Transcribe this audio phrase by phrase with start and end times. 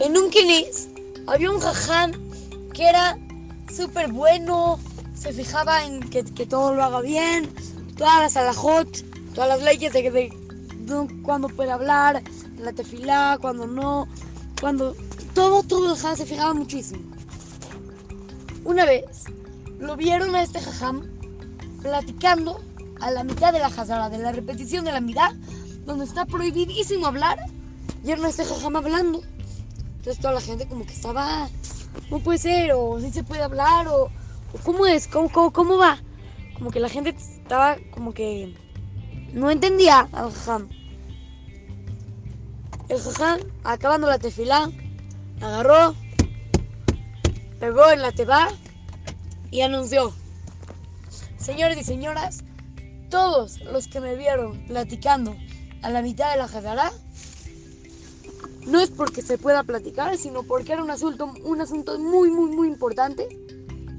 [0.00, 0.88] En un kinis
[1.26, 2.12] había un jajam
[2.72, 3.18] que era
[3.74, 4.78] súper bueno,
[5.14, 7.52] se fijaba en que, todo lo haga bien,
[7.96, 8.88] todas las alajot,
[9.34, 12.22] todas las leyes de, de, de cuando puede hablar,
[12.58, 14.06] la tefilá, cuando no,
[14.60, 14.94] cuando
[15.34, 17.02] todo, todo el jajam se fijaba muchísimo.
[18.64, 19.24] Una vez
[19.80, 21.02] lo vieron a este jajam
[21.82, 22.60] platicando
[23.00, 25.32] a la mitad de la jazara, de la repetición de la mitad,
[25.86, 27.38] donde está prohibidísimo hablar,
[28.04, 29.22] y era este jajam hablando.
[30.08, 31.50] Entonces toda la gente como que estaba,
[32.10, 35.76] no puede ser, o si se puede hablar, o, o cómo es, ¿Cómo, cómo, cómo
[35.76, 35.98] va.
[36.54, 38.56] Como que la gente estaba como que
[39.34, 40.70] no entendía al jajam.
[42.88, 44.70] El jajam, acabando la tefilá,
[45.42, 45.94] agarró,
[47.60, 48.48] pegó en la teba
[49.50, 50.14] y anunció,
[51.36, 52.44] señores y señoras,
[53.10, 55.36] todos los que me vieron platicando
[55.82, 56.92] a la mitad de la jazara,
[58.68, 62.50] no es porque se pueda platicar, sino porque era un asunto, un asunto muy, muy,
[62.50, 63.28] muy importante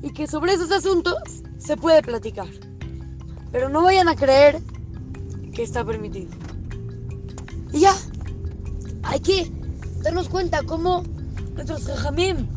[0.02, 1.16] y que sobre esos asuntos
[1.58, 2.48] se puede platicar.
[3.52, 4.62] Pero no vayan a creer
[5.54, 6.30] que está permitido.
[7.74, 7.96] Y ya,
[9.04, 9.52] hay que
[10.04, 11.04] darnos cuenta cómo
[11.56, 12.48] nuestros jajamim,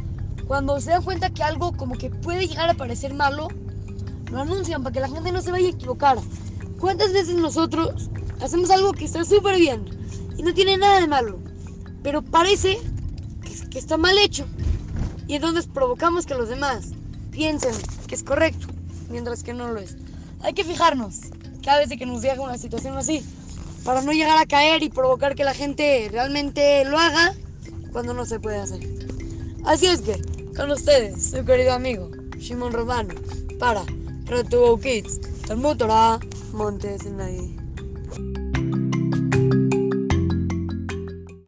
[0.46, 3.48] cuando se dan cuenta que algo como que puede llegar a parecer malo,
[4.30, 6.18] lo anuncian para que la gente no se vaya a equivocar.
[6.78, 9.84] ¿Cuántas veces nosotros hacemos algo que está súper bien
[10.36, 11.38] y no tiene nada de malo,
[12.02, 12.78] pero parece
[13.70, 14.46] que, está mal hecho?
[15.26, 16.90] Y entonces provocamos que los demás
[17.30, 17.74] piensen
[18.06, 18.66] que es correcto,
[19.10, 19.96] mientras que no lo es.
[20.40, 21.20] Hay que fijarnos
[21.64, 23.24] cada vez que nos llega una situación así,
[23.84, 27.34] para no llegar a caer y provocar que la gente realmente lo haga
[27.92, 28.80] cuando no se puede hacer.
[29.64, 30.20] Así es que,
[30.56, 33.14] con ustedes, su querido amigo Shimon Romano,
[33.58, 33.84] para
[34.24, 36.18] Retubo Kids, Talmud Torah,
[36.52, 37.61] Montes en.